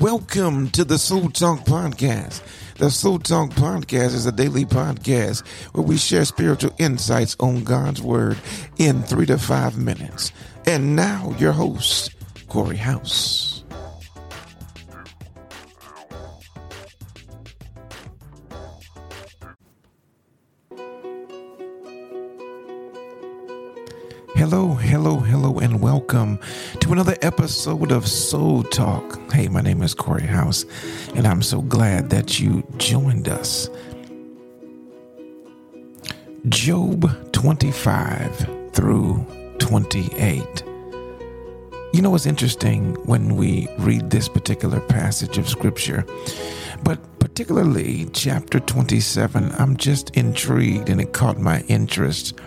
Welcome 0.00 0.70
to 0.70 0.84
the 0.84 0.98
Soul 0.98 1.30
Talk 1.30 1.60
Podcast. 1.60 2.42
The 2.76 2.90
Soul 2.90 3.20
Talk 3.20 3.50
Podcast 3.50 4.14
is 4.14 4.26
a 4.26 4.32
daily 4.32 4.64
podcast 4.64 5.46
where 5.72 5.84
we 5.84 5.96
share 5.96 6.24
spiritual 6.24 6.74
insights 6.78 7.36
on 7.38 7.62
God's 7.62 8.02
Word 8.02 8.36
in 8.76 9.04
three 9.04 9.26
to 9.26 9.38
five 9.38 9.78
minutes. 9.78 10.32
And 10.66 10.96
now, 10.96 11.34
your 11.38 11.52
host, 11.52 12.10
Corey 12.48 12.76
Howse. 12.76 13.53
Hello, 24.46 24.74
hello, 24.74 25.16
hello, 25.16 25.58
and 25.58 25.80
welcome 25.80 26.38
to 26.80 26.92
another 26.92 27.16
episode 27.22 27.90
of 27.90 28.06
Soul 28.06 28.62
Talk. 28.62 29.18
Hey, 29.32 29.48
my 29.48 29.62
name 29.62 29.80
is 29.80 29.94
Corey 29.94 30.26
Howse, 30.26 30.66
and 31.14 31.26
I'm 31.26 31.40
so 31.40 31.62
glad 31.62 32.10
that 32.10 32.38
you 32.38 32.62
joined 32.76 33.26
us. 33.26 33.70
Job 36.50 37.10
25 37.32 38.70
through 38.74 39.26
28. 39.60 40.62
You 41.94 42.02
know, 42.02 42.14
it's 42.14 42.26
interesting 42.26 42.96
when 43.06 43.36
we 43.36 43.66
read 43.78 44.10
this 44.10 44.28
particular 44.28 44.80
passage 44.80 45.38
of 45.38 45.48
Scripture, 45.48 46.04
but 46.82 46.98
particularly 47.18 48.10
chapter 48.12 48.60
27, 48.60 49.52
I'm 49.58 49.78
just 49.78 50.10
intrigued 50.10 50.90
and 50.90 51.00
it 51.00 51.14
caught 51.14 51.38
my 51.38 51.62
interest 51.68 52.38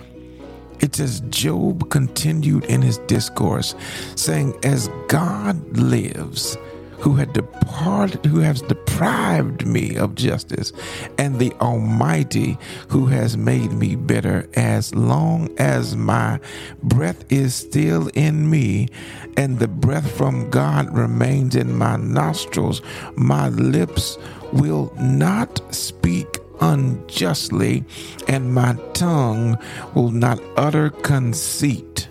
it 0.79 0.95
says 0.95 1.21
Job 1.29 1.89
continued 1.89 2.65
in 2.65 2.81
his 2.81 2.97
discourse, 2.99 3.75
saying, 4.15 4.57
As 4.63 4.89
God 5.07 5.77
lives, 5.77 6.57
who 6.99 7.15
had 7.15 7.31
departed, 7.33 8.25
who 8.25 8.39
has 8.39 8.61
deprived 8.63 9.65
me 9.67 9.95
of 9.95 10.15
justice, 10.15 10.73
and 11.17 11.37
the 11.37 11.53
Almighty 11.53 12.57
who 12.89 13.05
has 13.05 13.37
made 13.37 13.71
me 13.71 13.95
bitter, 13.95 14.49
as 14.55 14.93
long 14.95 15.49
as 15.59 15.95
my 15.95 16.39
breath 16.83 17.23
is 17.31 17.53
still 17.53 18.07
in 18.15 18.49
me, 18.49 18.87
and 19.35 19.59
the 19.59 19.67
breath 19.67 20.11
from 20.17 20.49
God 20.49 20.95
remains 20.95 21.55
in 21.55 21.77
my 21.77 21.97
nostrils, 21.97 22.81
my 23.15 23.49
lips 23.49 24.17
will 24.51 24.93
not 24.99 25.61
speak 25.73 26.39
unjustly, 26.59 27.83
and 28.27 28.53
my 28.53 28.75
tongue 28.93 29.57
will 29.93 30.11
not 30.11 30.41
utter 30.55 30.89
conceit. 30.89 32.07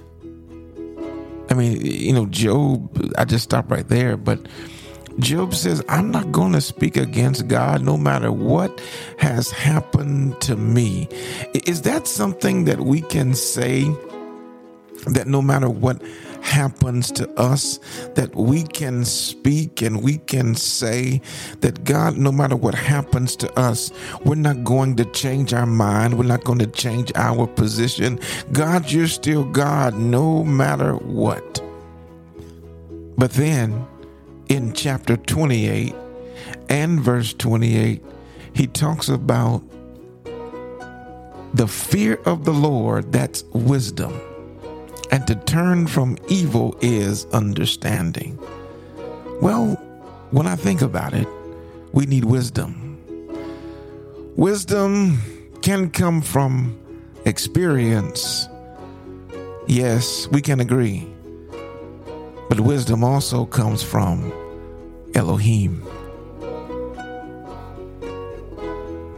I 1.48 1.54
mean, 1.54 1.80
you 1.80 2.12
know, 2.12 2.26
Job, 2.26 3.12
I 3.16 3.24
just 3.24 3.44
stopped 3.44 3.70
right 3.70 3.86
there, 3.88 4.16
but 4.16 4.40
Job 5.18 5.54
says, 5.54 5.82
I'm 5.88 6.10
not 6.10 6.30
going 6.32 6.52
to 6.52 6.60
speak 6.60 6.96
against 6.96 7.48
God 7.48 7.82
no 7.82 7.96
matter 7.96 8.30
what 8.30 8.80
has 9.18 9.50
happened 9.50 10.40
to 10.42 10.56
me. 10.56 11.08
Is 11.66 11.82
that 11.82 12.06
something 12.06 12.64
that 12.64 12.80
we 12.80 13.00
can 13.00 13.34
say 13.34 13.84
that 15.06 15.26
no 15.26 15.40
matter 15.40 15.70
what 15.70 16.02
happens 16.46 17.10
to 17.10 17.28
us, 17.38 17.78
that 18.14 18.34
we 18.34 18.62
can 18.62 19.04
speak 19.04 19.82
and 19.82 20.02
we 20.02 20.18
can 20.18 20.54
say 20.54 21.20
that 21.60 21.84
God, 21.84 22.16
no 22.16 22.30
matter 22.30 22.56
what 22.56 22.74
happens 22.74 23.34
to 23.36 23.58
us, 23.58 23.90
we're 24.24 24.36
not 24.36 24.62
going 24.62 24.94
to 24.96 25.04
change 25.06 25.52
our 25.52 25.66
mind. 25.66 26.16
We're 26.16 26.24
not 26.24 26.44
going 26.44 26.60
to 26.60 26.68
change 26.68 27.10
our 27.16 27.46
position. 27.46 28.20
God, 28.52 28.90
you're 28.90 29.08
still 29.08 29.44
God 29.44 29.98
no 29.98 30.44
matter 30.44 30.94
what. 30.94 31.60
But 33.18 33.32
then 33.32 33.86
in 34.48 34.72
chapter 34.72 35.16
28 35.16 35.94
and 36.68 37.00
verse 37.00 37.34
28, 37.34 38.04
he 38.54 38.66
talks 38.68 39.08
about 39.08 39.62
the 41.54 41.66
fear 41.66 42.20
of 42.24 42.44
the 42.44 42.52
Lord, 42.52 43.12
that's 43.12 43.42
wisdom 43.52 44.20
and 45.16 45.26
to 45.26 45.34
turn 45.34 45.86
from 45.86 46.18
evil 46.28 46.76
is 46.82 47.24
understanding. 47.32 48.38
Well, 49.40 49.68
when 50.30 50.46
I 50.46 50.56
think 50.56 50.82
about 50.82 51.14
it, 51.14 51.26
we 51.92 52.04
need 52.04 52.26
wisdom. 52.26 52.98
Wisdom 54.36 55.18
can 55.62 55.88
come 55.88 56.20
from 56.20 56.78
experience. 57.24 58.46
Yes, 59.66 60.28
we 60.28 60.42
can 60.42 60.60
agree. 60.60 61.08
But 62.50 62.60
wisdom 62.60 63.02
also 63.02 63.46
comes 63.46 63.82
from 63.82 64.30
Elohim. 65.14 65.82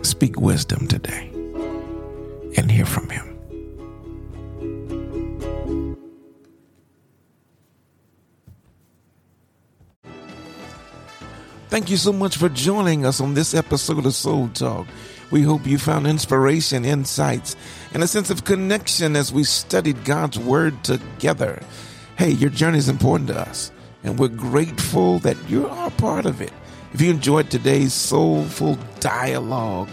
Speak 0.03 0.41
wisdom 0.41 0.87
today 0.87 1.29
and 2.57 2.71
hear 2.71 2.87
from 2.87 3.09
him. 3.09 3.28
Thank 11.69 11.91
you 11.91 11.99
so 11.99 12.15
much 12.15 12.39
for 12.39 12.49
joining 12.49 13.05
us 13.05 13.21
on 13.21 13.35
this 13.35 13.53
episode 13.53 14.07
of 14.07 14.15
Soul 14.15 14.49
Talk. 14.55 14.87
We 15.31 15.43
hope 15.43 15.67
you 15.67 15.77
found 15.77 16.07
inspiration, 16.07 16.87
insights, 16.87 17.57
and 17.93 18.03
a 18.03 18.07
sense 18.07 18.31
of 18.31 18.47
connection 18.47 19.15
as 19.15 19.35
we 19.35 19.45
studied 19.45 20.03
God's 20.07 20.39
Word 20.39 20.83
together. 20.83 21.63
Hey, 22.17 22.31
your 22.31 22.49
journey 22.49 22.79
is 22.79 22.89
important 22.89 23.29
to 23.29 23.39
us, 23.39 23.71
and 24.03 24.19
we're 24.19 24.29
grateful 24.29 25.19
that 25.19 25.37
you 25.47 25.69
are 25.69 25.91
part 25.91 26.25
of 26.25 26.41
it. 26.41 26.55
If 26.95 27.03
you 27.03 27.11
enjoyed 27.11 27.51
today's 27.51 27.93
soulful 27.93 28.79
dialogue, 29.01 29.91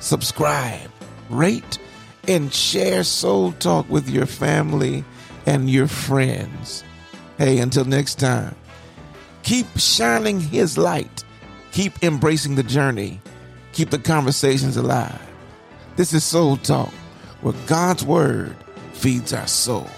subscribe, 0.00 0.90
rate, 1.28 1.78
and 2.26 2.52
share 2.54 3.04
Soul 3.04 3.52
Talk 3.52 3.86
with 3.90 4.08
your 4.08 4.24
family 4.24 5.04
and 5.44 5.68
your 5.68 5.88
friends. 5.88 6.84
Hey, 7.36 7.58
until 7.58 7.84
next 7.84 8.14
time. 8.14 8.56
Keep 9.48 9.78
shining 9.78 10.40
His 10.40 10.76
light. 10.76 11.24
Keep 11.72 12.04
embracing 12.04 12.56
the 12.56 12.62
journey. 12.62 13.18
Keep 13.72 13.88
the 13.88 13.98
conversations 13.98 14.76
alive. 14.76 15.18
This 15.96 16.12
is 16.12 16.22
Soul 16.22 16.58
Talk, 16.58 16.92
where 17.40 17.54
God's 17.66 18.04
Word 18.04 18.54
feeds 18.92 19.32
our 19.32 19.46
soul. 19.46 19.88